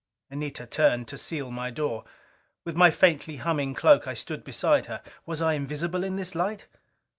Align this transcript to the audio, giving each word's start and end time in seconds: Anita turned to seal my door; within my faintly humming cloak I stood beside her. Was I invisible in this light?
Anita 0.31 0.65
turned 0.65 1.07
to 1.09 1.17
seal 1.19 1.51
my 1.51 1.69
door; 1.69 2.05
within 2.65 2.79
my 2.79 2.89
faintly 2.89 3.35
humming 3.35 3.75
cloak 3.75 4.07
I 4.07 4.15
stood 4.15 4.43
beside 4.43 4.87
her. 4.87 5.03
Was 5.27 5.43
I 5.43 5.53
invisible 5.53 6.03
in 6.03 6.15
this 6.15 6.33
light? 6.33 6.65